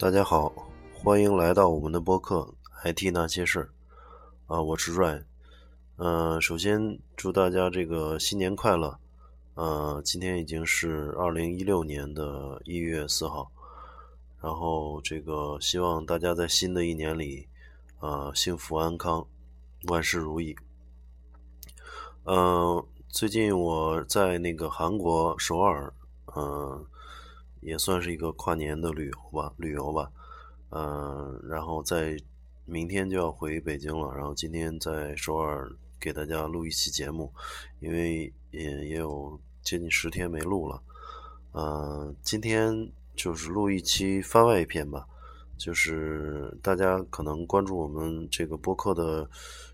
[0.00, 0.52] 大家好，
[0.94, 2.54] 欢迎来到我们的播客
[2.92, 3.70] 《IT 那些事儿》
[4.54, 5.24] 啊，我是 Ryan。
[5.96, 8.96] 嗯，首先祝大家这个新年快乐。
[9.54, 13.50] 呃，今天已经是二零一六年的一月四号，
[14.40, 17.48] 然后这个希望大家在新的一年里，
[17.98, 19.26] 呃，幸福安康，
[19.88, 20.54] 万事如意。
[22.22, 25.92] 嗯，最近我在那个韩国首尔，
[26.36, 26.86] 嗯。
[27.60, 30.10] 也算是一个跨年的旅游吧，旅游吧，
[30.70, 32.16] 嗯，然后在
[32.64, 37.32] 明天就要回北京了，然后今天在首尔给大家录一期节目，
[37.80, 40.82] 因为也也有接近十天没录了，
[41.52, 45.06] 嗯，今天就是录一期番外篇吧，
[45.56, 49.28] 就是大家可能关注我们这个播客的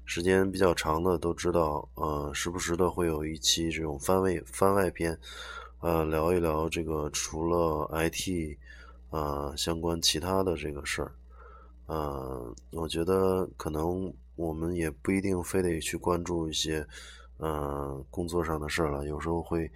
[0.05, 5.19] 时间比较长的都知道，呃，时不时的会有一期这种番外番外篇。
[5.85, 8.57] 呃，聊一聊这个除了 IT，
[9.11, 11.13] 呃，相关其他的这个事儿，
[11.85, 16.87] 呃，我觉得可能我们也不一定非得去关注一些，
[17.37, 19.71] 呃，工作上的事儿了，有时候会，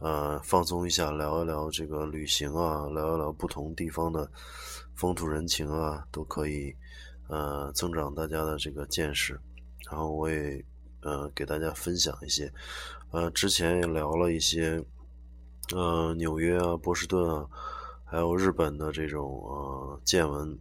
[0.00, 4.28] 呃，放松一下，聊一聊这个旅行啊，聊一聊不同地方的
[4.96, 6.74] 风土人情啊，都可以，
[7.28, 9.38] 呃，增长大家的这个见识，
[9.88, 10.60] 然后我也，
[11.02, 12.52] 呃，给大家分享一些，
[13.12, 14.84] 呃，之前也聊了一些。
[15.74, 17.46] 呃，纽约啊，波士顿啊，
[18.04, 20.58] 还有日本的这种呃见闻，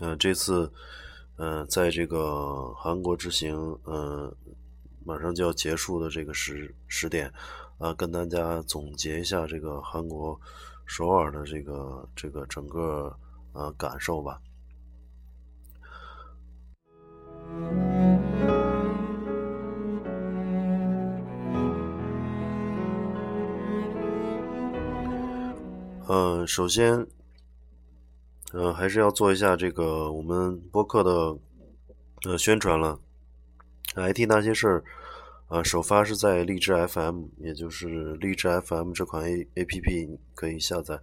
[0.00, 0.72] 呃，这次
[1.36, 4.36] 呃在这个韩国之行，呃，
[5.04, 7.32] 马上就要结束的这个时时点，
[7.78, 10.38] 啊，跟大家总结一下这个韩国
[10.84, 13.16] 首尔的这个这个整个
[13.52, 14.40] 呃感受吧。
[26.08, 27.06] 嗯，首先，
[28.52, 31.36] 嗯，还是要做一下这个我们播客的
[32.24, 32.98] 呃宣传了。
[33.94, 34.84] IT 那些事儿，
[35.48, 40.98] 呃，首发是在荔枝 FM，也就是荔枝 FM 这款 A A P P 可以下载，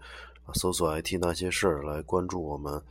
[0.54, 2.82] 搜索 IT 那些事儿来关注我们，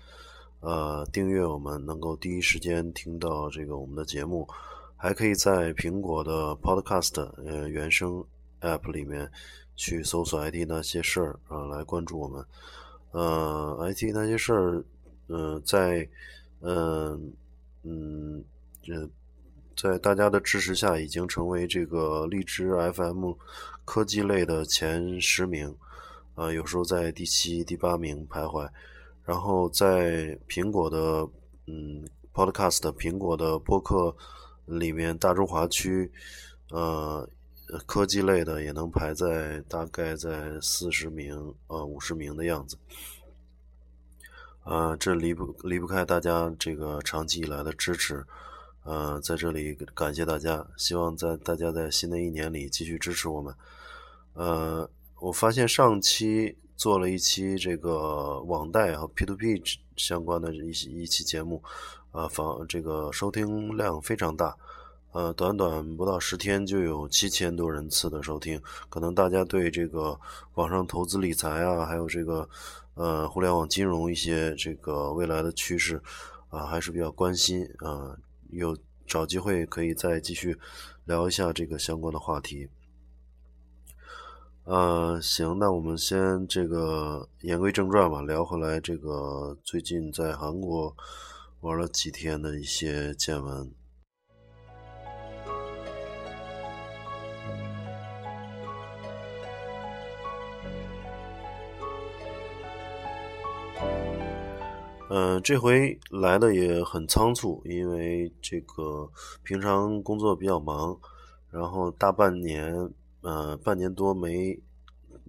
[0.60, 4.48] 呃，订阅我们，能够第一时间听到这个我们的节目。
[5.00, 8.24] 还可以在苹果的 Podcast 呃原声
[8.60, 9.30] App 里面。
[9.78, 12.44] 去搜索 IT 那些事儿啊，来关注我们。
[13.12, 14.84] 呃，IT 那些事儿，
[15.28, 16.06] 嗯，在
[16.60, 17.32] 嗯
[17.84, 18.44] 嗯
[18.82, 19.08] 这，
[19.76, 23.32] 在大家的支持下，已经成为这个荔枝 FM
[23.84, 25.72] 科技类的前十名
[26.34, 28.68] 啊，有时候在第七、第八名徘徊。
[29.24, 31.28] 然后在苹果的
[31.66, 34.14] 嗯 Podcast 苹果的播客
[34.66, 36.10] 里面，大中华区
[36.72, 37.28] 呃。
[37.86, 42.78] 科技类的也能排在大概在四十名呃五十名的样子，
[44.64, 48.24] 呃，这离不离不开大家这个长期以来的支持，
[48.84, 53.54] 呃，在这里感谢大家，希望在大家在新的一年里继续支持我们。
[54.32, 54.88] 呃，
[55.20, 59.62] 我发现上期做了一期这个网贷和 P to P
[59.96, 61.62] 相关的一一期节目，
[62.12, 64.56] 啊，访这个收听量非常大。
[65.18, 70.16] 呃，短短不到十天就有七千多人次的收听，可能大家对这个
[70.54, 72.48] 网上投资理财啊，还有这个
[72.94, 76.00] 呃互联网金融一些这个未来的趋势
[76.50, 78.16] 啊，还是比较关心啊。
[78.50, 78.78] 有
[79.08, 80.56] 找机会可以再继续
[81.04, 82.68] 聊一下这个相关的话题。
[84.62, 90.96] 呃，行，那我们先这个言归正传吧，聊回来这个最近在韩国
[91.62, 93.77] 玩了几天的一些见闻。
[105.10, 109.10] 嗯，这回来的也很仓促，因为这个
[109.42, 110.94] 平常工作比较忙，
[111.50, 112.90] 然后大半年，
[113.22, 114.60] 呃，半年多没，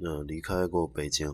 [0.04, 1.34] 呃，离开过北京，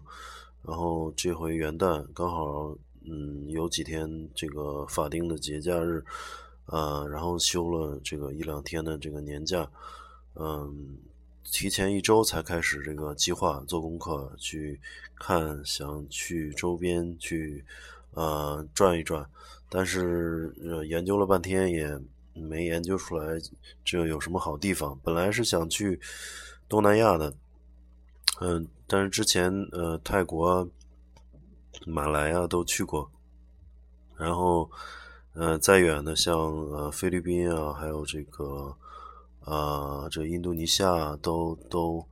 [0.62, 6.06] 然后这回元旦刚好，嗯，有几天这个法定的节假日，
[6.68, 9.68] 呃，然后休了这个一两天的这个年假，
[10.36, 11.00] 嗯，
[11.52, 14.80] 提前一周才开始这个计划做功课，去
[15.16, 17.66] 看想去周边去。
[18.16, 19.30] 呃，转一转，
[19.70, 22.00] 但是呃，研究了半天也
[22.34, 23.38] 没研究出来
[23.84, 24.98] 这有什么好地方。
[25.04, 26.00] 本来是想去
[26.70, 27.34] 东南亚的，
[28.40, 30.66] 嗯，但是之前呃，泰国、
[31.86, 33.12] 马来啊都去过，
[34.16, 34.72] 然后
[35.34, 36.34] 呃，再远的像
[36.72, 38.74] 呃菲律宾啊，还有这个
[39.42, 42.08] 呃这印度尼西亚都都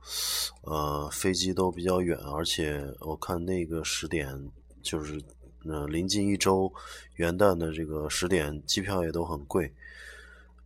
[0.64, 4.50] 呃飞机都比较远，而且我看那个时点
[4.82, 5.18] 就是。
[5.66, 6.72] 呃临近一周
[7.16, 9.72] 元旦的这个十点，机票也都很贵，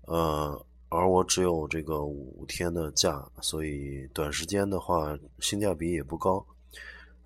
[0.07, 6.45] 呃，而我只有这个五天的假，所以短时间的话性价比也不高，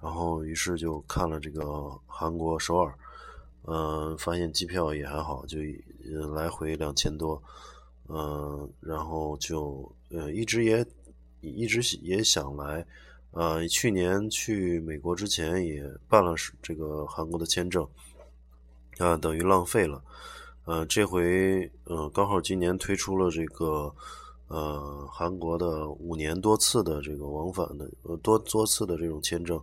[0.01, 2.95] 然后于是就看了这个韩国首尔，
[3.65, 5.59] 嗯，发现机票也还好，就
[6.35, 7.43] 来回两千多，
[8.09, 10.85] 嗯，然后就呃一直也
[11.41, 12.85] 一直也想来。
[13.33, 17.83] 呃，去年去美国之前也办了这个韩国的签证，
[18.99, 20.03] 啊，等于浪费了。
[20.67, 23.91] 呃，这回呃刚好今年推出了这个
[24.49, 29.59] 呃韩国的五年多次的这个往返的呃多多次的这种签证，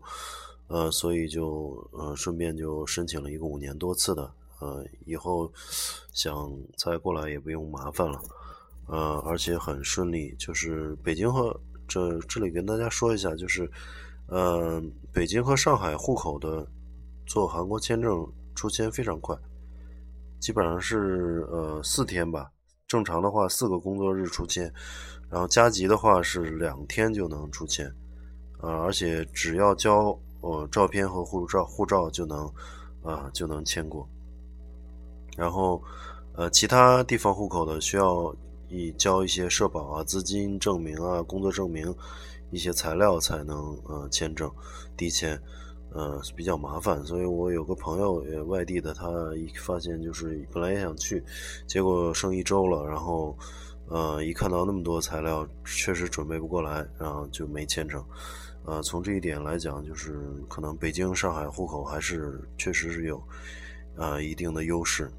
[0.67, 4.31] 呃，所以就呃顺便就申请了一个五年多次的，
[4.61, 5.51] 呃，以后
[6.11, 8.19] 想再过来也不用麻烦了，
[8.87, 11.55] 呃，而且很顺利，就是北京和。
[11.89, 13.69] 这这里跟大家说一下，就是，
[14.27, 14.81] 呃，
[15.11, 16.65] 北京和上海户口的
[17.25, 19.35] 做韩国签证出签非常快，
[20.39, 22.51] 基本上是呃四天吧，
[22.87, 24.71] 正常的话四个工作日出签，
[25.29, 27.91] 然后加急的话是两天就能出签，
[28.61, 32.45] 呃，而且只要交呃照片和护照护照就能
[33.01, 34.07] 啊就能签过，
[35.35, 35.83] 然后
[36.35, 38.33] 呃其他地方户口的需要。
[38.69, 41.93] 以交一些社保啊、资金证明啊、工作证明
[42.51, 44.51] 一些材料才能呃签证
[44.95, 45.39] 递签，
[45.91, 47.03] 呃比较麻烦。
[47.05, 51.23] 所以我有个朋友也外地的，他一发现就是本来也想去，
[51.67, 53.37] 结果剩一周了，然后
[53.87, 58.03] 呃一看到那么多材料，确实准备不过来，然后就没签成。
[58.65, 63.19] 呃，从这一点来讲，就是可能北京、上海户口还是确实是有
[63.95, 65.11] 啊一定的优势。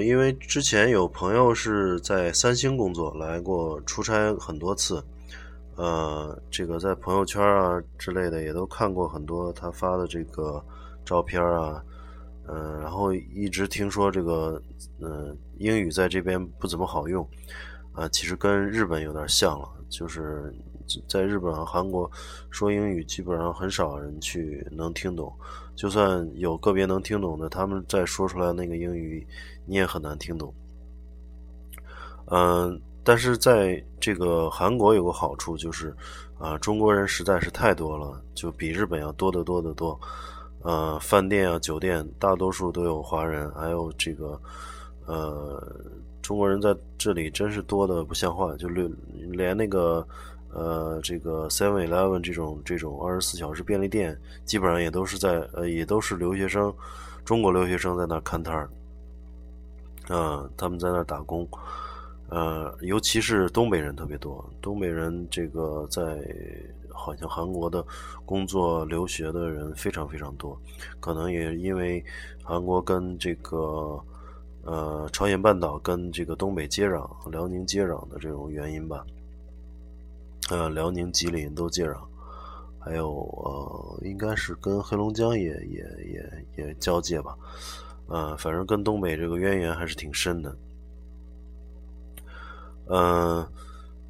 [0.00, 5.02] 因为之前有朋友是在三星工作，来过出差很多次，
[5.76, 10.64] 呃，这个在朋友圈啊之类的也都看过很多他发的这个
[11.04, 11.82] 照片啊，
[12.48, 14.60] 嗯，然后一直听说这个，
[15.00, 17.28] 嗯，英语在这边不怎么好用，
[17.92, 20.54] 啊，其实跟日本有点像了，就是
[21.08, 22.10] 在日本和韩国
[22.50, 25.32] 说英语基本上很少人去能听懂。
[25.74, 29.26] 就算有个别能听懂的，他们再说出来那个英语，
[29.66, 30.54] 你也很难听懂。
[32.30, 35.94] 嗯，但是在这个韩国有个好处就是，
[36.38, 40.00] 啊，中国人实在是太多了，就比日本要多得多得多。
[40.62, 44.40] 呃，饭店啊、酒店大多数都有华人，还有这个，
[45.04, 45.62] 呃，
[46.22, 48.90] 中国人在这里真是多的不像话，就连
[49.30, 50.08] 连那个。
[50.58, 56.74] 呃，这个 Seven Eleven 这种这种二十四小时便利店，基本上也都是在呃，也都是留学生，
[57.26, 58.70] 中国留学生在那看摊儿，
[60.08, 61.46] 啊，他们在那打工，
[62.30, 66.26] 呃，尤其是东北人特别多，东北人这个在
[66.88, 67.84] 好像韩国的
[68.24, 70.58] 工作留学的人非常非常多，
[71.00, 72.02] 可能也因为
[72.42, 74.00] 韩国跟这个
[74.64, 79.04] 呃朝鲜半岛跟这个东北接壤，辽宁接壤的这种原因吧。
[80.48, 81.98] 呃，辽宁、吉林都接壤，
[82.78, 87.36] 还有呃，应该是跟黑龙江也也也也交界吧，
[88.06, 90.56] 呃，反正跟东北这个渊源还是挺深的。
[92.88, 93.44] 嗯，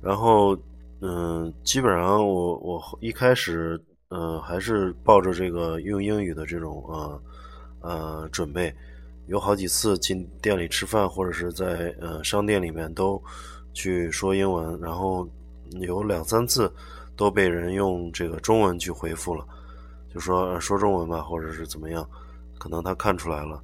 [0.03, 0.55] 然后
[1.01, 7.23] 嗯，基本上我我一开始嗯还是抱着这个用英语的这种呃
[7.81, 8.71] 呃准备，
[9.27, 13.19] 有好几次进店里吃饭或者是在呃商店里面都
[13.73, 15.27] 去说英文，然后。
[15.81, 16.73] 有两三次
[17.17, 19.47] 都被人用这个中文去回复了，
[20.13, 22.09] 就说说中文吧，或者是怎么样，
[22.59, 23.63] 可能他看出来了，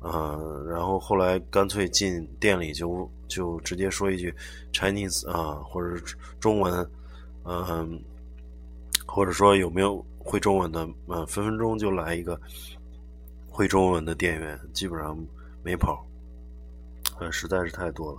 [0.00, 4.34] 啊，然后后来干脆进店里就就直接说一句
[4.72, 6.02] Chinese 啊，或者
[6.40, 6.90] 中文，
[7.44, 8.00] 嗯，
[9.06, 12.40] 或者说有没有会中文的，嗯，分分钟就来一个
[13.48, 15.16] 会中文的店员，基本上
[15.62, 16.04] 没跑，
[17.18, 18.18] 呃，实在是太多了。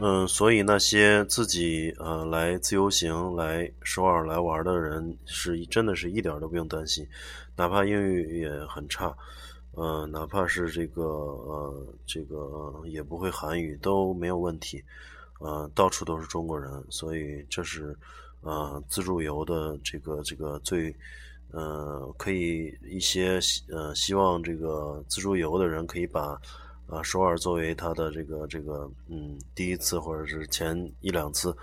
[0.00, 7.04] 嗯，所以那些自己呃来自由行来首尔来玩的人，是真的是一点都不用担心，
[7.56, 9.12] 哪怕英语也很差，
[9.72, 14.80] 呃，哪怕是这个呃这个也不会韩语都没有问题，
[15.40, 17.96] 呃，到处都是中国人，所以这是
[18.42, 20.94] 呃自助游的这个这个最
[21.50, 26.40] 呃可以一些呃希望这个自助游的人可以把
[26.88, 31.54] 啊，首尔作为他的这个这个嗯第一次或者是前一两次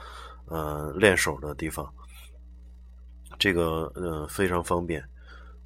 [0.45, 1.91] 呃练手的地方，
[3.39, 5.03] 这个呃非常方便。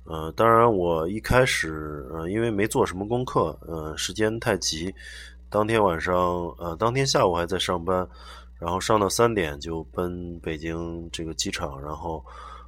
[0.06, 4.96] 呃，当然我一开始呃因为没做什么功课，呃时间太急，
[5.50, 6.16] 当天晚上
[6.58, 8.08] 呃当天下午还在上班，
[8.60, 12.26] 然后上到三点就奔北京这个机场，然后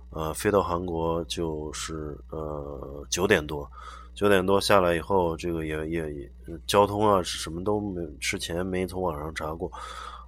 [0.10, 3.68] 呃飞到韩国就是呃九点多。
[4.14, 6.32] 九点多下来以后，这个也也也
[6.68, 9.72] 交通啊，什么都没，之前没从网上查过，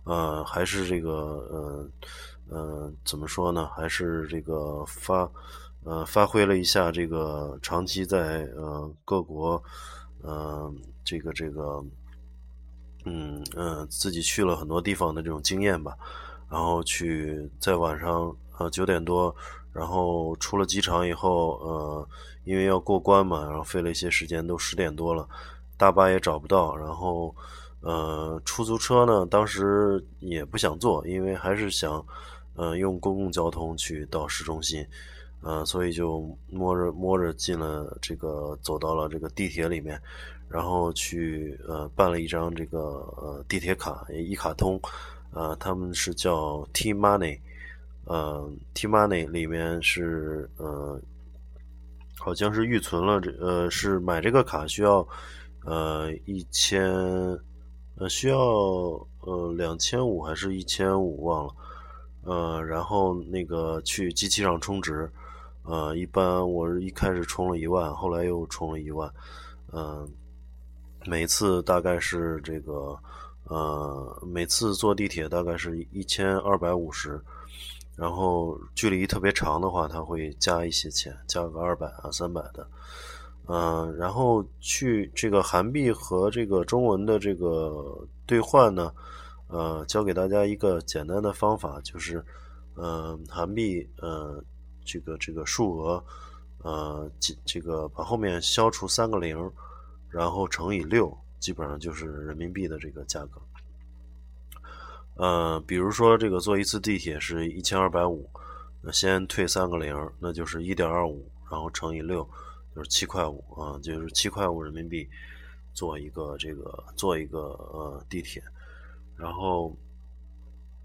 [0.05, 1.11] 呃，还是这个
[1.51, 1.89] 呃
[2.49, 3.69] 呃怎么说呢？
[3.75, 5.29] 还是这个发
[5.83, 9.61] 呃发挥了一下这个长期在呃各国
[10.21, 10.73] 呃
[11.03, 11.83] 这个这个
[13.05, 15.95] 嗯嗯自己去了很多地方的这种经验吧，
[16.49, 19.35] 然后去在晚上呃九点多。
[19.73, 22.07] 然后出了机场以后，呃，
[22.43, 25.27] 因为要过关嘛，然后费了一些时间，都十点多了，
[25.77, 27.35] 大巴也找不到，然后，
[27.81, 32.05] 呃，出租车呢，当时也不想坐，因为还是想，
[32.55, 34.85] 呃，用公共交通去到市中心，
[35.41, 39.99] 呃，所以就摸着摸着进了这个，走到了这个地铁里面，
[40.47, 42.79] 然后去呃办了一张这个
[43.17, 44.79] 呃地铁卡，一卡通，
[45.31, 47.39] 呃，他们是叫 T Money。
[48.05, 50.99] 呃，T Money 里面是呃，
[52.17, 55.07] 好像是预存了这呃，是买这个卡需要
[55.63, 56.83] 呃一千
[57.95, 58.37] 呃需要
[59.21, 61.55] 呃两千五还是一千五忘了
[62.23, 65.09] 呃，然后那个去机器上充值
[65.63, 69.09] 呃，一般我是一开始充了一万，后来又充了一万，
[69.71, 70.05] 嗯，
[71.05, 72.99] 每次大概是这个
[73.45, 77.17] 呃，每次坐地铁大概是一千二百五十。
[77.95, 82.67] 然后距离特别长的话，他会加一些钱，加个二百啊、三百的，
[83.47, 88.91] 嗯，然后去这个韩币和这个中文的这个兑换呢，
[89.47, 92.25] 呃，教给大家一个简单的方法，就是，
[92.75, 94.43] 嗯，韩币，呃，
[94.83, 96.03] 这个这个数额，
[96.63, 99.37] 呃，这这个把后面消除三个零，
[100.09, 103.39] 然后乘以六，基本上就是人民币的这个价格。
[105.15, 108.27] 呃，比如说这个坐一次地铁是一千二百五，
[108.81, 112.27] 那先退三个零，那就是一点二五，然后乘以六，
[112.75, 115.07] 就是七块五啊，就是七块五人民币
[115.73, 118.41] 坐一个这个坐一个呃地铁，
[119.15, 119.75] 然后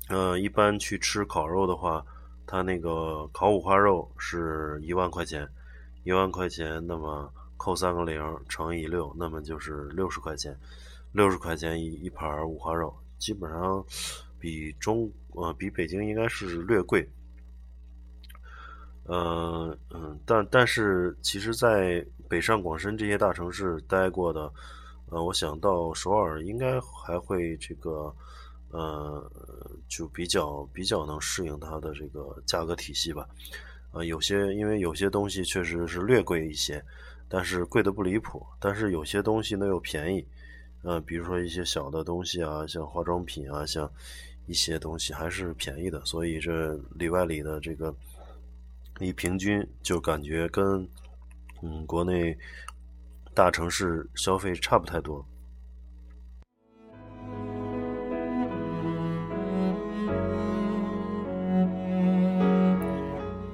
[0.08, 2.04] 呃一般去吃烤肉的话，
[2.46, 5.48] 他那个烤五花肉是一万块钱，
[6.04, 10.54] 一万块钱，那么扣三个零乘以六，那么就是六十块钱，
[11.12, 12.94] 六十块钱一一盘五花肉。
[13.18, 13.84] 基本上
[14.38, 17.08] 比中呃比北京应该是略贵，
[19.04, 24.52] 呃嗯，但但是其实，在北上广深这些大城市待过的，
[25.06, 28.14] 呃，我想到首尔应该还会这个
[28.70, 29.30] 呃
[29.88, 33.26] 就比较比较能适应它的这个价格体系吧，
[33.92, 36.84] 呃，有些因为有些东西确实是略贵一些，
[37.28, 40.26] 但是贵的不离谱，但是有些东西呢又便宜。
[40.82, 43.90] 呃，比如说一些小的东西啊，像化妆品啊，像
[44.46, 47.94] 一些东西还是便宜的，所以这里外里的这个
[49.00, 50.88] 一平均就感觉跟
[51.62, 52.36] 嗯国内
[53.34, 55.24] 大城市消费差不太多。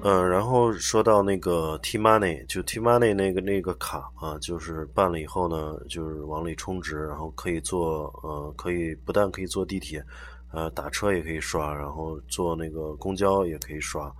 [0.06, 10.04] 嗯，然后说到那个 T Money，就 T Money 那个那个卡啊，就是办了以后呢，就是往里充值，然后可以坐呃，可以不但可以坐地铁，
[10.52, 14.14] 呃，打车也可以刷，然后坐那个公交也可以刷，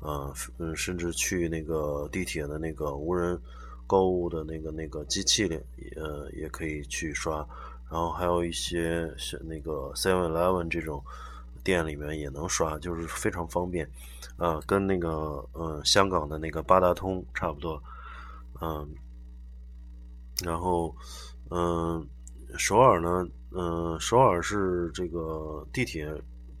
[0.00, 3.40] 呃，嗯，甚至去那个地铁的那个无人
[3.86, 5.58] 购物的那个那个机器里，
[5.96, 7.36] 呃，也可以去刷，
[7.90, 11.02] 然后还有一些是那个 Seven Eleven 这种。
[11.64, 13.88] 店里面也能刷，就是非常方便，
[14.36, 17.82] 啊，跟那个嗯香港的那个八达通差不多，
[18.60, 18.88] 嗯，
[20.44, 20.94] 然后
[21.50, 22.06] 嗯
[22.58, 26.06] 首尔呢，嗯首尔是这个地铁，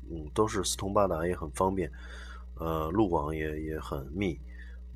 [0.08, 1.90] 嗯都是四通八达，也很方便，
[2.54, 4.38] 呃路网也也很密，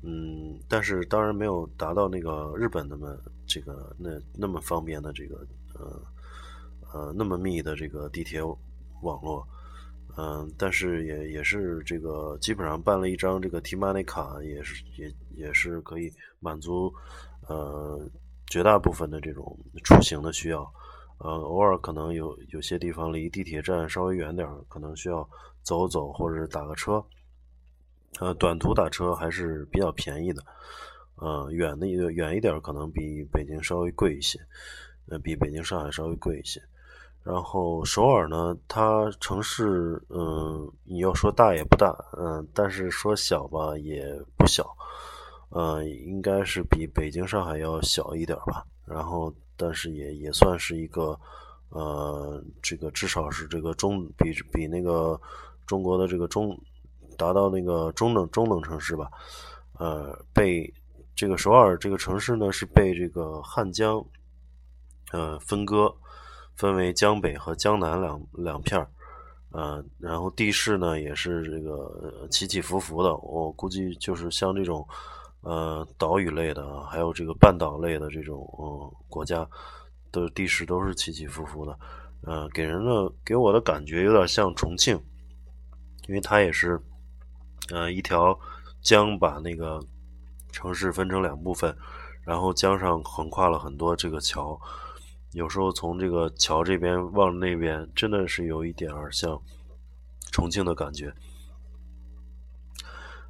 [0.03, 6.01] 嗯，但是当然没有达到那个日本那么这个那那么方便的这个呃
[6.93, 8.41] 呃那么密的这个地铁
[9.01, 9.45] 网络。
[10.17, 16.91] 嗯，但是也也是这个，基本上办了一张这个 T Money 卡，也是也也是可以满足
[17.47, 18.09] 呃
[18.47, 20.67] 绝大部分的这种出行的需要。
[21.19, 25.27] 呃，偶尔可能有有些地方离地铁站稍微远点，可能需要
[25.61, 27.03] 走走或者是打个车。
[28.19, 30.43] 呃，短途打车还是比较便宜的。
[31.15, 34.39] 呃，远的远一点可能比北京稍微贵一些。
[35.09, 36.59] 呃，比北京、上海稍微贵一些。
[37.27, 44.01] 然后首尔呢，它城市，嗯，你要说大也不大，嗯，但是说小吧也
[44.37, 44.65] 不小，
[45.49, 48.65] 嗯，应该是比北京、上海要小一点吧。
[48.85, 51.19] 然后，但是也也算是一个，
[51.67, 55.19] 呃，这个至少是这个中比比那个
[55.65, 56.57] 中国的这个中
[57.17, 59.09] 达到那个中等中等城市吧。
[59.77, 60.73] 呃，被
[61.13, 64.01] 这个首尔这个城市呢是被这个汉江，
[65.11, 65.93] 呃，分割。
[66.57, 68.89] 分为江北和江南两两片儿，
[69.51, 73.15] 呃，然后地势呢也是这个起起伏伏的。
[73.17, 74.85] 我估计就是像这种，
[75.41, 79.47] 呃，岛屿类的，还有这个半岛类的这种，嗯，国家
[80.11, 81.77] 的地势都是起起伏伏的，
[82.23, 84.99] 呃，给人的给我的感觉有点像重庆，
[86.07, 86.81] 因为它也是，
[87.69, 88.37] 呃，一条
[88.81, 89.79] 江把那个
[90.51, 91.77] 城市分成两部分，
[92.23, 94.59] 然后江上横跨了很多这个桥。
[95.37, 99.39] 有时候从这个桥这边望那边，真的是有一点儿像
[100.31, 101.13] 重庆的感觉。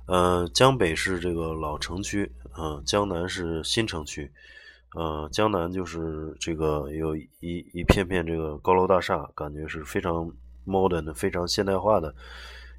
[0.06, 4.32] 呃，江北是这个老城区，嗯，江南是新城区。
[4.96, 7.28] 呃，江南就是这个有一
[7.74, 10.32] 一片片这个高楼大厦，感觉是非常
[10.66, 12.16] modern 的、非常现代化的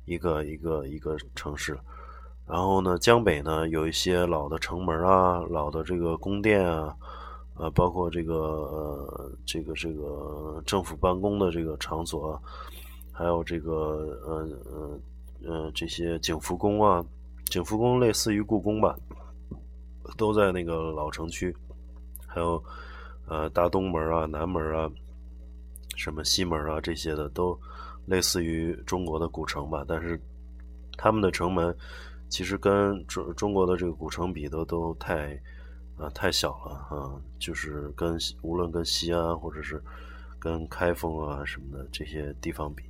[0.07, 1.79] 一个一个一个城市。
[2.47, 6.97] 然后呢，江北呢有一些老的城门啊，老的这个宫殿啊。
[7.61, 12.41] 呃，包括这个呃，这个这个政府办公的这个场所，
[13.11, 15.01] 还有这个呃呃
[15.45, 17.05] 呃这些景福宫啊，
[17.47, 18.97] 景福宫类似于故宫吧，
[20.17, 21.53] 都在那个老城区，
[22.29, 22.63] 还有
[23.27, 24.89] 呃大东门啊、南门啊、
[25.97, 27.59] 什么西门啊这些的，都
[28.07, 30.21] 类似于中国的古城吧，但是
[30.97, 31.77] 他们的城门
[32.29, 35.37] 其实跟中中国的这个古城比都都太。
[35.99, 37.21] 啊，太小了啊！
[37.41, 39.83] 就是跟无论跟西安或者是
[40.39, 42.85] 跟开封啊什么的这些地方比，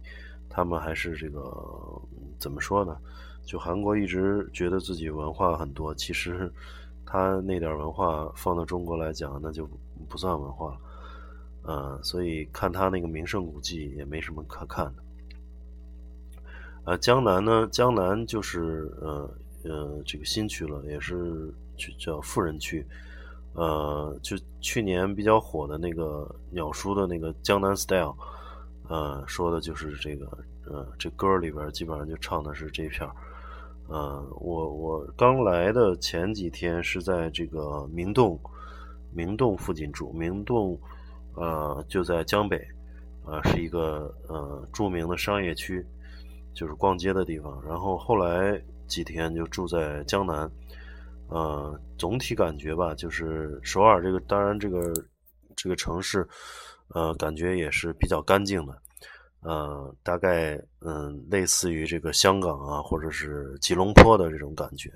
[0.51, 1.41] 他们还是这个
[2.39, 2.95] 怎么说呢？
[3.47, 6.53] 就韩国一直觉得自己文化很多，其实
[7.07, 9.67] 他那点文化放到中国来讲，那就
[10.07, 10.81] 不算文化了。
[11.63, 15.03] 呃，所以看他那个名胜古迹也没什么可看的。
[16.85, 21.51] 呃，江南呢，江南就是呃呃这个新区了，也是。
[21.79, 22.85] 就叫富人区，
[23.55, 28.15] 呃，就去年比较火的那个鸟叔的那个《江南 Style》，
[28.89, 30.27] 呃，说的就是这个，
[30.67, 33.15] 呃，这歌里边基本上就唱的是这片儿。
[33.87, 38.39] 呃，我我刚来的前几天是在这个明洞，
[39.15, 40.79] 明洞附近住，明洞，
[41.35, 42.61] 呃，就在江北，
[43.25, 45.87] 呃，是一个呃著名的商业区，
[46.53, 47.63] 就是逛街的地方。
[47.65, 50.51] 然后后来几天就住在江南。
[51.31, 54.81] 呃，总体感觉吧，就是首尔这个，当然这个
[55.55, 56.27] 这个城市，
[56.95, 58.81] 呃，感觉也是比较干净的，
[59.41, 64.91] 呃，大概嗯，类似于这个香港啊，或者是吉隆坡的这种感觉，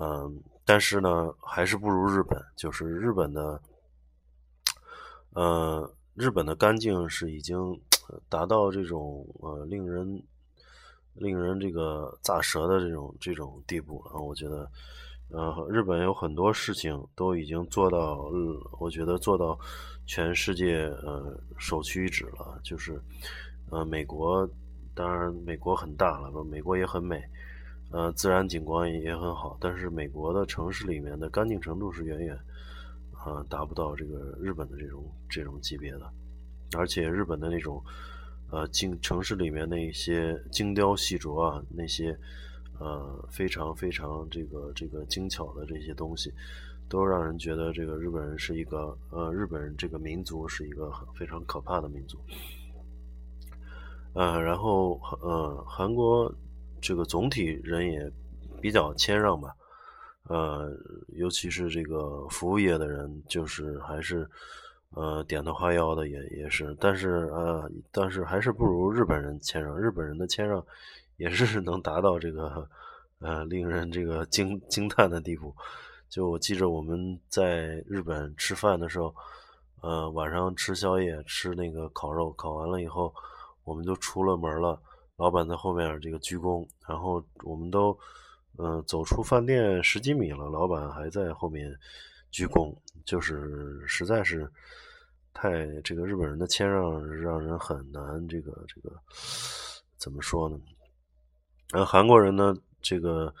[0.00, 3.60] 嗯，但是呢，还是不如日本，就是日本的，
[5.34, 7.78] 呃，日本的干净是已经
[8.30, 10.22] 达到这种呃令人
[11.12, 14.66] 令人这个咋舌的这种这种地步了，我觉得。
[15.32, 18.28] 呃，日本有很多事情都已经做到，
[18.80, 19.56] 我觉得做到
[20.04, 22.58] 全世界呃首屈一指了。
[22.64, 23.00] 就是，
[23.70, 24.48] 呃，美国
[24.92, 27.22] 当然美国很大了，美国也很美，
[27.92, 29.56] 呃，自然景观也很好。
[29.60, 32.36] 但是美国的城市里面的干净程度是远远
[33.12, 36.10] 啊达不到这个日本的这种这种级别的。
[36.76, 37.80] 而且日本的那种
[38.50, 42.18] 呃精城市里面那些精雕细琢啊那些。
[42.80, 46.32] 呃，非常非常这个这个精巧的这些东西，
[46.88, 52.18] 都让人觉得这个日本人是一个呃，日本人这个民族是一个非常可怕的民族。
[54.14, 56.34] 呃，然后呃，韩国
[56.80, 58.10] 这个总体人也
[58.62, 59.54] 比较谦让吧，
[60.24, 60.74] 呃，
[61.08, 64.26] 尤其是这个服务业的人，就是还是
[64.94, 70.64] 呃点头哈腰的也也是，但是呃，但是还是不如日本人谦让，日本人的谦让。
[71.20, 72.66] 也是能达到这个，
[73.18, 75.54] 呃，令人这个惊惊叹的地步。
[76.08, 79.14] 就我记着我们在日本吃饭的时候，
[79.82, 83.14] 呃，晚上吃宵夜吃那个烤肉，烤完了以后，
[83.64, 84.80] 我们就出了门了，
[85.16, 87.96] 老板在后面这个鞠躬，然后我们都，
[88.56, 91.70] 呃，走出饭店十几米了，老板还在后面
[92.30, 94.50] 鞠躬，就是实在是
[95.34, 98.96] 太这个日本人的谦让，让人很难这个这个
[99.98, 100.58] 怎么说呢？
[101.72, 103.32] 然后，韩国人呢，这个，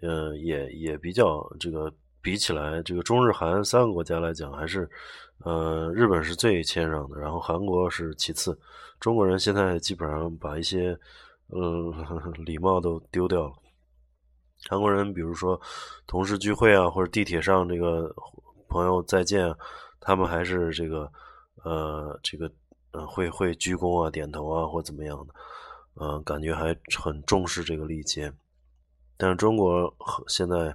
[0.00, 4.88] 呃，也也比较这个比起来，这个中日韩三个国家来讲，还是
[5.44, 8.56] 呃日本是最谦让的，然后韩国是其次。
[9.00, 10.96] 中国人现在基本上把一些
[11.48, 11.92] 呃
[12.46, 13.52] 礼貌都丢掉了。
[14.68, 15.60] 韩国人比如说
[16.06, 18.14] 同事聚会啊，或者地铁上这个
[18.68, 19.52] 朋友再见，
[19.98, 21.10] 他们还是这个
[21.64, 22.48] 呃这个
[22.92, 25.34] 呃会会鞠躬啊、点头啊或怎么样的，
[25.94, 28.32] 嗯，感觉还很重视这个礼节。
[29.16, 29.94] 但是中国
[30.26, 30.74] 现在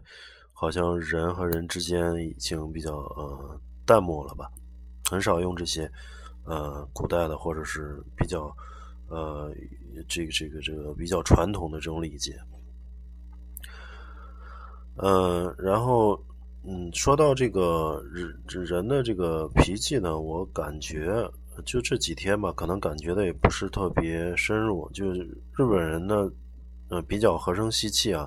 [0.53, 4.49] 好像人和人之间已经比较呃淡漠了吧，
[5.09, 5.91] 很少用这些
[6.45, 8.55] 呃古代的或者是比较
[9.09, 9.53] 呃
[10.07, 12.39] 这个这个这个比较传统的这种礼节。
[14.95, 16.19] 嗯，然后
[16.63, 21.29] 嗯，说到这个人人的这个脾气呢，我感觉
[21.65, 25.19] 就这几天吧，可能感觉的也不是特别深入，就是
[25.57, 26.29] 日本人呢。
[26.89, 28.25] 呃，比较和声细气啊。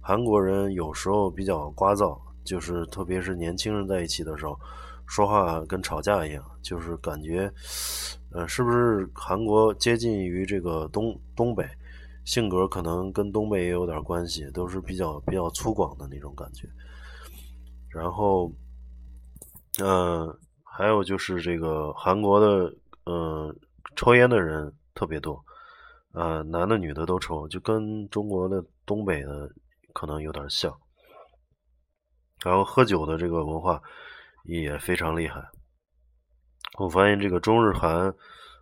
[0.00, 4.56] 韩国人有时候比较聒噪，就是特别是年轻人在一起的时候，
[5.08, 7.52] 说话跟吵架一样，就是感觉，
[8.30, 11.68] 呃，是不是韩国接近于这个东东北，
[12.24, 16.68] 性格可能跟东北也有点关系，都是比较比较粗犷的那种感觉。
[17.88, 18.52] 然后，
[19.82, 20.32] 嗯，
[20.76, 22.70] 还有就是这个韩国的，
[23.06, 23.56] 嗯，
[23.96, 25.42] 抽烟的人特别多。
[26.12, 29.50] 啊，男的女的都抽，就跟中国的东北的
[29.94, 30.74] 可能有点像。
[32.44, 33.80] 然后喝酒的这个文化
[34.44, 35.42] 也非常厉害。
[36.78, 38.14] 我发现这个中日韩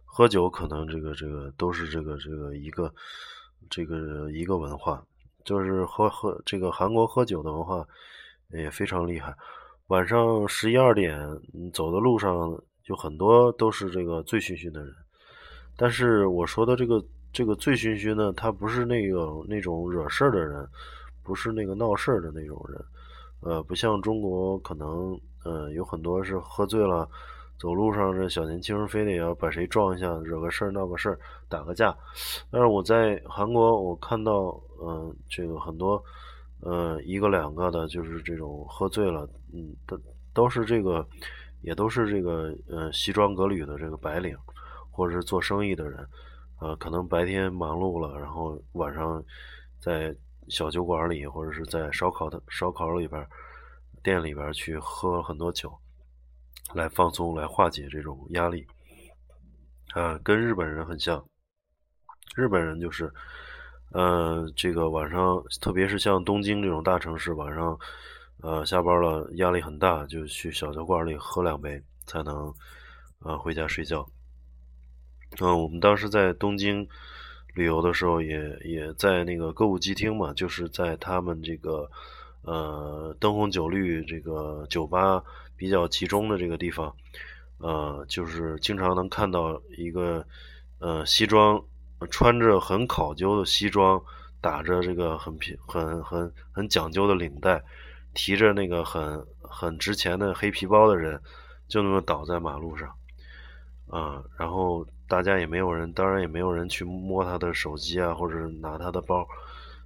[0.05, 2.93] 喝酒可能这个这个都是这个这个一个
[3.69, 5.05] 这个一个文化，
[5.45, 7.85] 就是喝喝这个韩国喝酒的文化
[8.51, 9.35] 也非常厉害。
[9.89, 11.19] 晚上十一二点
[11.73, 14.93] 走的路上就很多都是这个醉醺醺的人，
[15.77, 17.05] 但是我说的这个。
[17.35, 20.65] 这个醉醺醺呢，他不是那个那种惹事儿的人，
[21.25, 22.85] 不是那个闹事儿的那种人，
[23.41, 27.09] 呃，不像中国可能，呃，有很多是喝醉了，
[27.59, 31.19] 走路上这小年轻非得要把谁撞一下，惹个事儿闹个事儿，
[31.49, 31.93] 打个架。
[32.53, 36.01] 但是我在韩国，我看到，嗯，这个很多，
[36.65, 40.01] 呃，一个两个的，就是这种喝醉了，嗯，都
[40.33, 41.07] 都是这个，
[41.61, 44.35] 也都是这个，呃，西装革履的这个白领，
[44.91, 46.09] 或者是做生意的人。
[46.61, 49.23] 呃，可能白天忙碌了，然后晚上
[49.79, 50.17] 在
[50.49, 53.27] 小酒馆里或者是在烧烤的烧烤里边
[54.03, 55.71] 店里边去喝很多酒，
[56.73, 58.67] 来放松，来化解这种压力。
[59.95, 61.23] 啊，跟日本人很像，
[62.35, 63.13] 日本人就是，
[63.95, 67.79] 呃，这个晚上，特别是像东京这种大城市，晚上，
[68.41, 72.53] 呃，下班了压力很大，就去小酒馆里喝两杯才能，
[73.21, 74.05] 呃，回家睡觉。
[75.39, 76.89] 嗯，我们当时在东京
[77.55, 81.89] 旅游的时候，也也在那个歌舞伎町嘛，就是在他们这个
[82.43, 85.23] 呃灯红酒绿、这个酒吧
[85.57, 86.93] 比较集中的这个地方，
[87.59, 90.27] 呃，就是经常能看到一个
[90.81, 91.63] 呃西装
[92.07, 94.03] 穿着很考究的西装，
[94.41, 97.63] 打着这个很皮很很很讲究的领带，
[98.15, 101.21] 提着那个很很值钱的黑皮包的人，
[101.69, 102.95] 就那么倒在马路上，
[103.89, 104.87] 啊，然后。
[105.07, 109.29] 大家也没有人，当然也没有人去摸他的手机啊，或者拿他的包，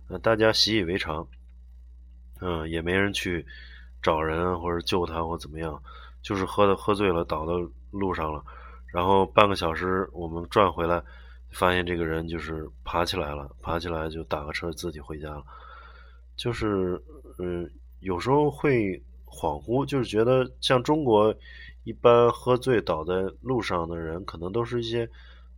[0.08, 1.26] 呃，大家习以为常，
[2.40, 3.44] 嗯，也没人去
[4.00, 5.82] 找人或者救他或怎么样，
[6.22, 7.52] 就是喝的喝醉了倒在
[7.90, 8.44] 路上了，
[8.86, 11.02] 然后半个小时我们转回来，
[11.50, 15.42] 发现这个人就是爬起来了，爬起来就打个车自己回家了，
[16.36, 17.02] 就是
[17.38, 21.34] 嗯，有时候会恍惚，就是觉得像中国。
[21.84, 25.08] 一般喝醉倒在路上的人，可能都是一些，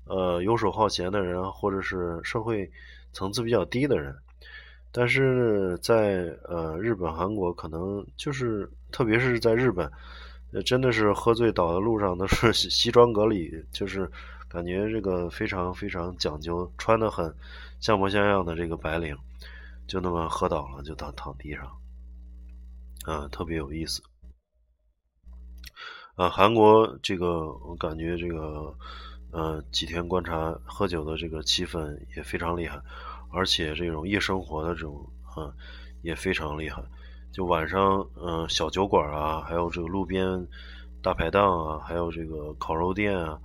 [0.05, 2.71] 呃，游手好闲的人，或者是社会
[3.13, 4.15] 层次比较低的人。
[4.93, 9.91] 但是在呃日本、韩国，可能就是特别是在日本，
[10.65, 14.09] 真的是喝醉倒在路上都是 西装革履，就是
[14.51, 17.33] 感觉这个非常非常讲究，穿的很
[17.79, 19.17] 像模像样的这个白领，
[19.87, 21.81] 就那么喝倒了就躺躺地上，
[23.05, 24.03] 啊，特别有意思。
[26.17, 28.77] 啊，韩国这个我感觉这个，
[29.31, 32.79] 呃，几天观察喝酒的这个气氛也非常厉害，
[33.33, 35.55] 而且这种夜生活的这种，嗯，
[36.03, 36.83] 也非常厉害。
[37.33, 40.45] 就晚上，嗯，小酒馆啊，还有这个路边
[41.01, 43.41] 大排档啊，还有这个烤肉店啊，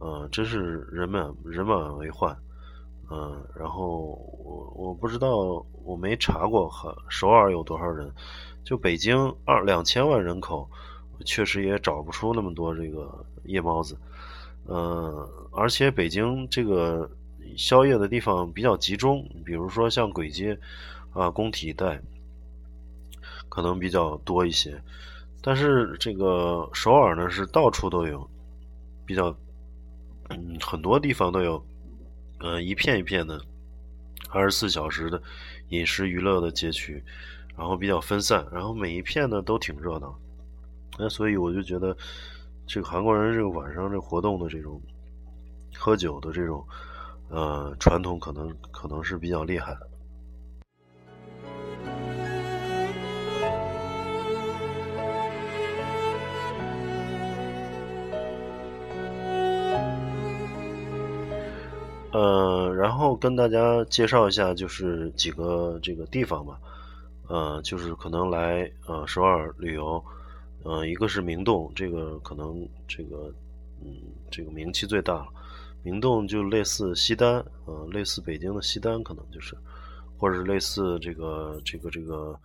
[0.00, 2.36] 嗯，真是人满人满为患。
[3.10, 6.70] 嗯，然后我我不知道，我没查过，
[7.08, 8.10] 首尔有多少人？
[8.64, 10.68] 就北京二两千万人口。
[11.26, 13.94] 确实也找不出那么多这个夜猫子，
[14.66, 17.10] 嗯，而且北京这个
[17.58, 20.58] 宵夜的地方比较集中，比如说像簋街
[21.12, 22.00] 啊、工体一带，
[23.50, 24.82] 可能比较多一些。
[25.42, 28.26] 但是这个首尔呢，是到处都有，
[29.04, 29.36] 比较
[30.30, 31.62] 嗯很多地方都有，
[32.38, 33.40] 呃一片一片的
[34.30, 35.20] 二十四小时的
[35.70, 37.02] 饮食娱乐的街区，
[37.56, 40.16] 然后比较分散，然后每一片呢都挺热闹。
[40.98, 41.96] 那所以我就觉得，
[42.66, 44.80] 这个韩国人这个晚上这活动的这种
[45.76, 46.64] 喝酒的这种
[47.28, 49.89] 呃传统，可能可能是比较厉害的。
[62.80, 66.58] 然后跟大家介绍一下，就是几个这个地方吧。
[67.28, 70.02] 呃，就是可能来呃首尔旅游。
[70.62, 73.32] 呃，一个是明洞，这个可能这个，
[73.82, 73.90] 嗯，
[74.30, 75.26] 这个名气最大了。
[75.82, 79.56] 明洞就类似西单，呃，类似北京的西单，可能就是，
[80.18, 82.38] 或者是类似这个这个这个，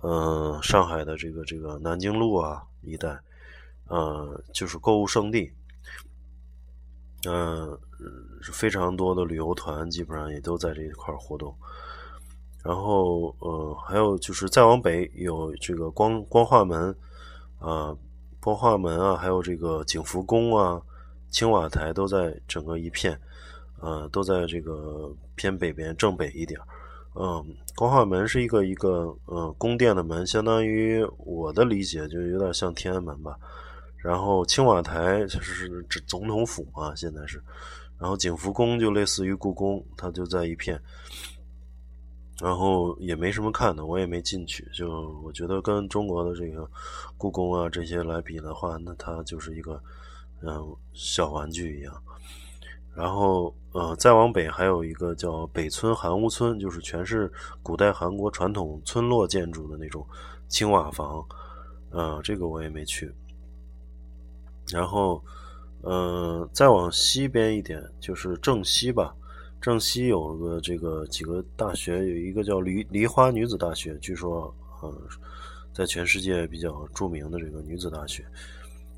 [0.00, 3.18] 呃，上海的这个这个南京路啊一带，
[3.88, 5.52] 呃，就是购物圣地。
[7.28, 7.76] 嗯，
[8.52, 11.54] 非常多的旅游团基本上也都在这一块活动。
[12.64, 16.94] 然后，呃，还有就是再往北有这个光光化门。
[17.58, 17.96] 啊，
[18.38, 20.80] 光化门啊，还有这个景福宫啊，
[21.30, 23.18] 青瓦台都在整个一片，
[23.80, 26.60] 呃，都在这个偏北边正北一点
[27.14, 27.42] 嗯，
[27.74, 33.34] 光化门是一个一个呃宫殿的门，相当于我的理解就有点像天安门吧。
[33.96, 37.42] 然后青瓦台就是指总统府嘛，现在是。
[37.98, 40.80] 然后景福宫就类似于故宫，它就在一片。
[42.38, 44.68] 然后也没什么看的，我也没进去。
[44.74, 46.70] 就我觉得跟中国的这个
[47.16, 49.82] 故宫啊这些来比的话，那它就是一个
[50.42, 52.02] 嗯小玩具一样。
[52.94, 57.32] 然后呃再往北还有一个叫北村韩屋村，就是全是
[57.62, 60.06] 古代韩国传统村落建筑的那种
[60.46, 61.24] 青瓦房，
[61.90, 63.10] 呃这个我也没去。
[64.68, 65.24] 然后
[65.88, 69.14] 嗯再往西边一点就是正西吧。
[69.60, 74.92] 正西有个这个几个大学，有一个叫梨梨花女子大学，据说呃，
[75.72, 78.24] 在全世界比较著名的这个女子大学，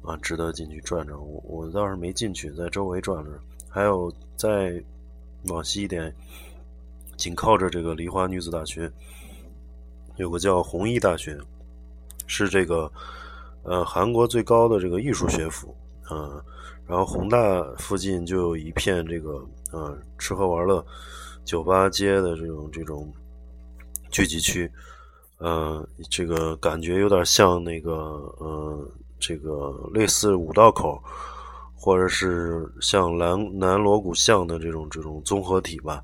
[0.03, 1.19] 啊，值得进去转转。
[1.19, 3.39] 我我倒是没进去，在周围转转。
[3.69, 4.83] 还有再
[5.45, 6.13] 往西一点，
[7.17, 8.91] 紧靠着这个梨花女子大学，
[10.17, 11.39] 有个叫弘毅大学，
[12.27, 12.91] 是这个
[13.63, 15.75] 呃韩国最高的这个艺术学府，
[16.11, 16.43] 嗯，
[16.89, 19.45] 然后宏大附近就有一片这个。
[19.71, 20.83] 呃，吃喝玩乐、
[21.45, 23.13] 酒吧街的这种这种
[24.11, 24.67] 聚集区，
[25.41, 27.93] 嗯，这个感觉有点像那个，
[28.39, 30.99] 呃，这个类似五道口，
[31.77, 36.03] 或者是像南南锣鼓巷的这种这种综合体吧。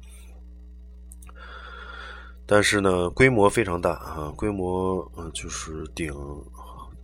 [2.44, 6.12] 但是呢，规模非常大啊，规模嗯就是顶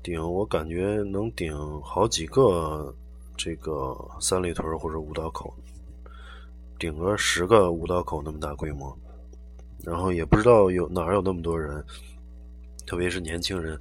[0.02, 2.94] 顶，我感觉能顶好几个
[3.42, 5.54] 这个三里屯或者五道口。
[6.78, 8.94] 顶个十个五道口那么大规模，
[9.84, 11.82] 然后也不知道有哪有那么多人，
[12.86, 13.78] 特别是年轻人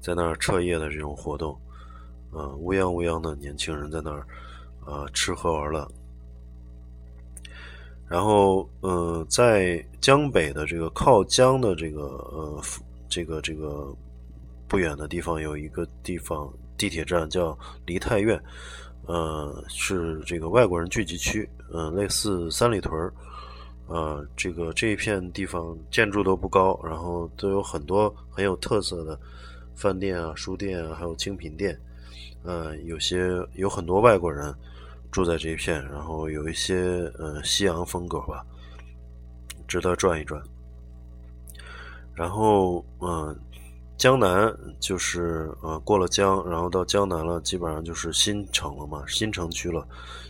[0.00, 1.52] 在那儿彻夜的这种活动，
[2.30, 4.26] 啊，乌泱乌泱的年轻人在那儿
[4.84, 5.86] 啊吃喝玩乐。
[8.06, 12.62] 然后，嗯，在江北的这个靠江的这个呃
[13.08, 13.96] 这个这个
[14.68, 18.38] 不远的地方，有一个地方地铁站叫梨泰院。
[19.06, 23.12] 呃，是这个外国人聚集区，嗯，类似三里屯儿，
[23.88, 29.18] 呃，这个这一片地方建筑都不高，然后都有很多很有特色的
[29.74, 31.76] 饭店啊、书店啊，还有精品店，
[32.44, 34.54] 呃，有些有很多外国人
[35.10, 38.46] 住在这一片，然后有一些呃西洋风格吧，
[39.66, 40.40] 值得转一转。
[42.14, 43.36] 然后，嗯。
[44.02, 49.86] 江南就是呃过了江，然后到江南了，基本上就是新城了嘛，新城区了，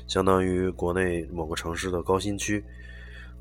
[0.07, 2.63] 相当于国内某个城市的高新区。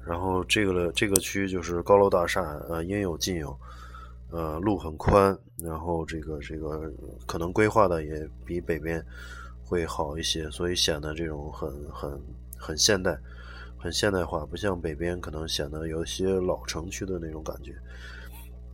[0.06, 3.60] 然后这个了这个区就是高楼大厦，呃应有尽有，
[4.30, 6.89] 呃路很宽，然后这个这个
[7.26, 9.06] 可能规划的也比北边
[9.65, 12.17] 会好一些，所以显得这种很很
[12.58, 13.20] 很现代，
[13.78, 17.76] 很现代化，不像北边可能显得有一些老城区的那种感觉。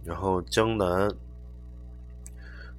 [0.05, 1.09] 然后江南。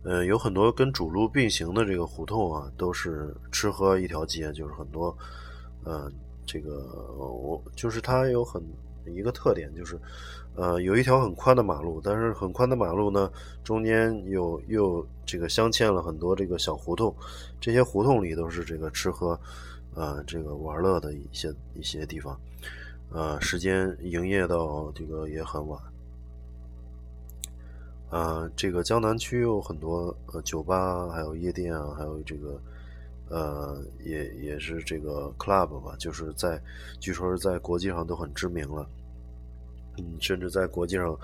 [0.04, 5.16] 呃，有很多跟主路并行的这个胡同啊，都是吃喝一条街，就是很多，
[5.84, 6.10] 呃，
[6.46, 8.62] 这个我就是它有很
[9.06, 9.98] 一个特点，就是
[10.54, 13.30] 呃，有一条很宽的马路，但是很宽的马路呢，
[13.64, 17.14] 中间有又这个镶嵌了很多这个小胡同，
[17.60, 19.38] 这些胡同里都是这个吃喝，
[19.94, 22.38] 呃，这个玩乐的一些一些地方，
[23.10, 25.80] 呃，时间营业到这个也很晚。
[28.10, 32.58] 呃，这个江南区有很多呃酒吧，还有夜店啊，还有这个
[33.28, 36.58] 呃也也是这个 club 吧，就是在
[36.98, 38.88] 据说是在国际上都很知名了，
[39.98, 41.14] 嗯，甚至在国际上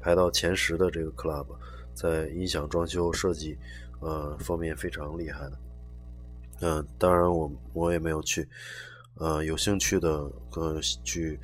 [0.00, 1.46] 排到前十的这个 club，
[1.94, 3.56] 在音响装修设计
[4.00, 5.58] 呃方面非常厉害的。
[6.60, 8.48] 嗯，当然我我也没有去，
[9.14, 11.38] 呃，有兴趣的呃去。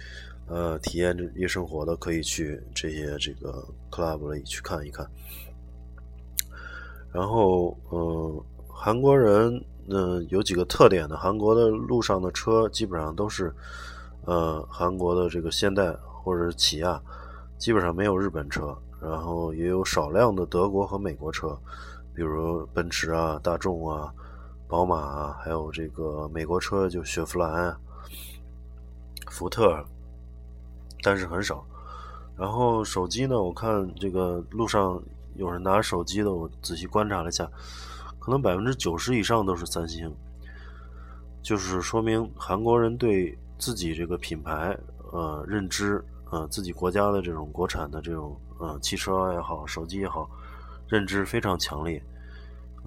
[0.49, 5.07] 呃，体验这夜生活的可以去这些这个 club 里去看一看。
[7.13, 11.17] 然后，嗯，韩国人，嗯，有几个特点的。
[11.17, 13.55] 韩国的路上的车基本上都是，
[14.25, 17.01] 呃，韩国的这个现代或者起亚，
[17.59, 18.77] 基本上没有日本车。
[19.01, 21.57] 然后也有少量的德国和美国车，
[22.13, 24.13] 比如奔驰啊、大众啊、
[24.67, 27.77] 宝马啊，还有这个美国车就雪佛兰、
[29.31, 29.85] 福特。
[31.03, 31.65] 但是很少，
[32.37, 33.41] 然后手机呢？
[33.41, 35.01] 我看这个路上
[35.37, 37.49] 有人拿手机的，我仔细观察了一下，
[38.19, 40.13] 可能百分之九十以上都是三星，
[41.43, 44.77] 就是说明韩国人对自己这个品牌
[45.13, 50.29] 呃认知，呃自己国家的这种国产的这种呃汽车也好，手机也好，
[50.89, 52.03] 认知非常强烈，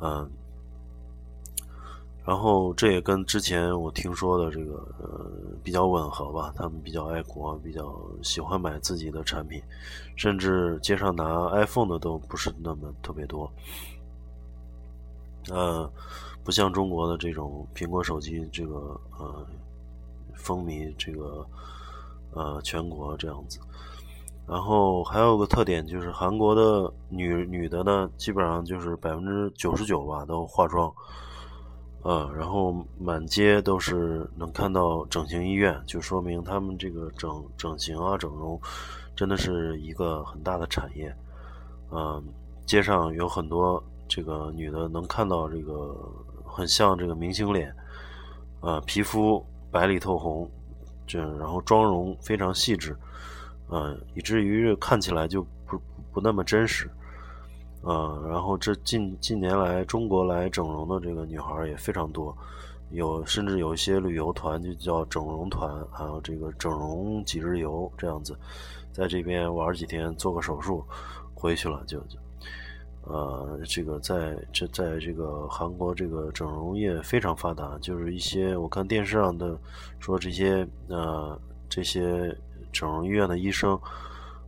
[0.02, 0.30] 嗯。
[2.24, 4.88] 然后这也跟之前我听说的这个
[5.64, 9.62] 比较吻合吧，他们比较爱国，比较喜欢买自己的产品，
[10.16, 13.52] 甚至街上拿 iPhone 的都不是那么特别多，
[15.50, 15.90] 呃，
[16.44, 19.46] 不像中国的这种苹果手机这个呃
[20.34, 21.46] 风靡这个
[22.34, 23.60] 呃全国这样子。
[24.48, 30.92] 然后还有个特点就是韩国的女女的呢，基本上就是百分之九十九吧都化妆。
[32.04, 38.60] 呃，然后满街都是能看到整形医院，就说明他们这个整整形啊、整容，
[39.16, 41.16] 真的是一个很大的产业。
[41.92, 42.24] 嗯，
[42.66, 45.96] 街上有很多这个女的能看到这个
[46.44, 47.72] 很像这个明星脸，
[48.62, 50.50] 呃，皮肤白里透红，
[51.06, 52.98] 这然后妆容非常细致，
[53.70, 55.80] 嗯，以至于看起来就不
[56.12, 56.90] 不那么真实。
[57.84, 62.38] 嗯，然后这近近年来，中国来整容的这个女孩也非常多，
[62.92, 68.38] 有甚至有一些旅游团就叫整容团，还有这个整容几日游这样子，
[68.92, 70.86] 在这边玩几天，做个手术，
[71.34, 72.20] 回去了就就，
[73.04, 79.58] 呃，这个在这在这个韩国这个整容业非常发达，就是一些我看电视上的
[80.00, 81.36] 说这些呃
[81.68, 82.38] 这些
[82.72, 83.80] 整容医院的医生。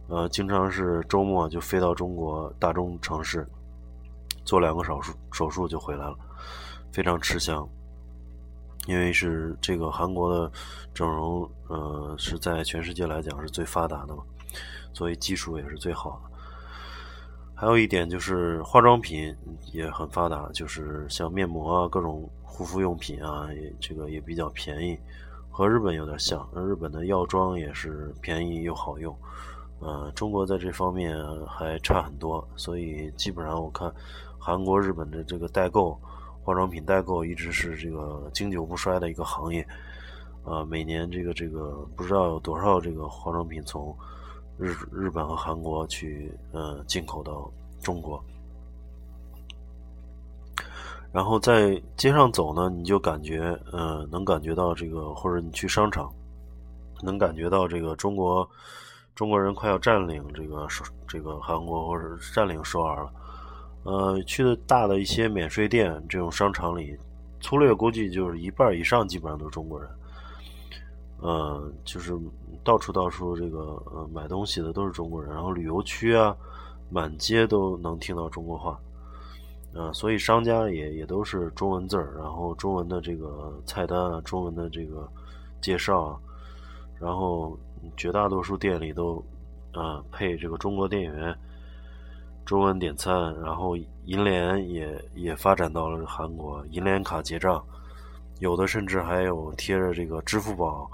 [0.08, 3.48] 呃，经常是周末就飞到中国大中城市，
[4.46, 6.16] 做两个手术，手术就回来了，
[6.92, 7.68] 非常吃香。
[8.86, 10.52] 因为是这个韩国的
[10.94, 14.22] 整容，呃，是在全世界来讲是最发达的嘛，
[14.94, 16.38] 所以技术也是最好的。
[17.56, 19.34] 还有一点就是化妆品
[19.72, 25.00] 也很发达，就是像面膜啊，各种护肤用品啊，也这个也比较便宜，
[25.50, 26.46] 和日本有点像。
[26.54, 29.18] 日本的药妆也是便宜又好用。
[29.86, 31.14] 呃，中国在这方面
[31.46, 33.94] 还差很多，所以基本上我看
[34.40, 36.00] 韩国、日本的这个代购
[36.42, 39.68] 化妆品代购一直是这个经久不衰的一个行业。
[40.46, 43.94] 呃，每年这个这个不知道有多少这个化妆品从
[44.58, 48.24] 日日本和韩国去呃进口到中国，
[51.12, 56.10] 然后在街上走呢，你就感觉呃能感觉到这个，或者你去商场
[57.02, 58.50] 能感觉到这个中国。
[59.16, 63.12] 中国人快要占领这个首这个韩国，或者占领首尔了。
[63.84, 66.98] 呃，去的大的一些免税店这种商场里，
[67.40, 69.88] 粗略估计就是一半以上基本上都是中国人。
[71.20, 72.18] 呃，就是
[72.64, 73.60] 到处到处这个
[73.94, 76.36] 呃买东西的都是中国人，然后旅游区啊，
[76.90, 78.80] 满街都能听到中国话。
[79.74, 85.08] 呃，所以商家也也都是中文字儿，然后中文的这个菜单啊，中文的这个
[85.62, 86.18] 介绍啊，
[87.00, 87.56] 然后。
[87.96, 89.24] 绝大多数店里都，
[89.74, 91.36] 啊，配这个中国店员，
[92.46, 93.76] 中文点餐，然后
[94.06, 97.64] 银联也也发展到了韩国，银联卡结账，
[98.40, 100.90] 有的甚至还有贴着这个支付宝，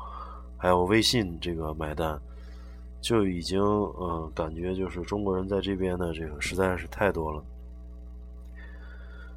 [0.58, 2.20] 还有微信这个买单，
[3.02, 7.44] 就已经，嗯，感觉就是中国人在这边的这个实在是太多了，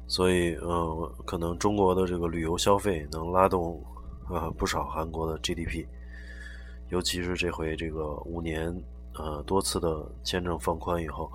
[0.07, 3.81] 所以，嗯，可能中国的这个旅游消费能拉动，
[4.29, 5.85] 啊，不少韩国的 GDP。
[6.89, 8.75] 尤其是这回这个五年，
[9.15, 11.31] 呃，多次的签证放宽以后，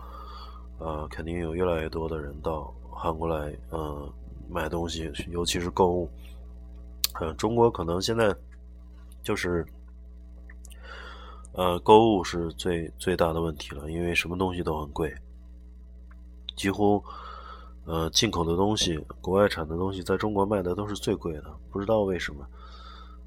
[0.78, 4.12] 呃，肯定有越来越多的人到韩国来，呃，
[4.48, 6.08] 买东西，尤其是购物。
[7.20, 8.32] 呃，中国可能现在
[9.22, 9.66] 就是，
[11.52, 15.12] 呃，购物是最最大的问题了，因为什么东西都很贵，
[16.56, 17.02] 几乎
[17.84, 22.46] 呃进口的东西、国外产的东西在中国卖的都是最贵的，不知道为什么，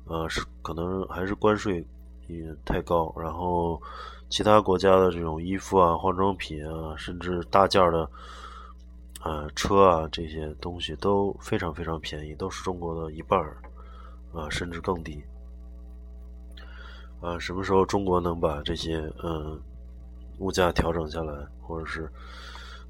[0.05, 1.85] 呃是可能还是关税
[2.31, 3.81] 也太高，然后
[4.29, 8.09] 其他国家的这种衣服啊、化妆品啊，甚至大件的。
[9.23, 13.55] 呃，车啊，这些东西都非常非常便宜，都是中国的一半儿，
[14.33, 15.23] 啊，甚至更低。
[17.21, 19.61] 啊，什么时候中国能把这些嗯
[20.39, 22.11] 物价调整下来，或者是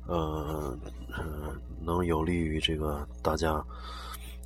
[0.07, 0.73] 呃
[1.19, 3.61] 嗯能有利于这个大家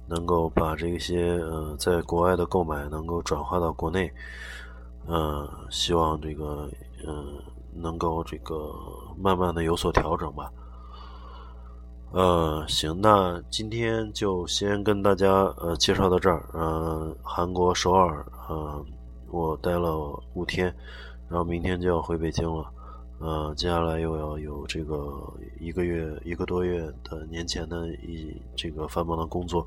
[0.07, 4.11] 能够把这些呃在国外的购买能够转化到国内，
[5.07, 6.69] 嗯，希望这个
[7.05, 7.41] 嗯
[7.73, 8.73] 能够这个
[9.17, 10.51] 慢慢的有所调整吧。
[12.11, 16.47] 呃，行，那今天就先跟大家呃介绍到这儿。
[16.53, 18.85] 呃，韩国首尔，呃，
[19.29, 19.97] 我待了
[20.33, 20.73] 五天，
[21.27, 22.71] 然后明天就要回北京了。
[23.19, 29.65] 呃，接下来又要有这个一个月一个多月的年前的一这个繁忙的工作。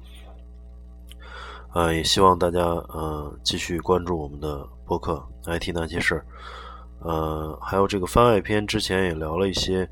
[1.73, 5.23] 呃，也希望大家呃继续关注我们的播客
[5.59, 6.27] 《IT 那些事儿》。
[7.09, 9.89] 呃，还有这个番外篇，之前也聊了一些。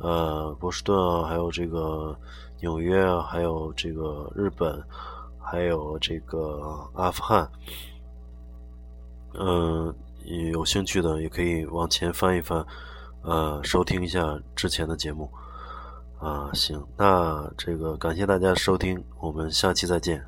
[0.00, 2.18] 呃，波士顿啊，还有这个
[2.60, 4.82] 纽约啊，还有这个日本，
[5.38, 7.46] 还有这个阿富汗。
[9.34, 9.94] 嗯，
[10.52, 12.64] 有兴趣的也可以往前翻一翻，
[13.20, 15.30] 呃，收听一下之前的节目。
[16.18, 20.24] 啊，行，那这个感谢大家收听，我们下期再见。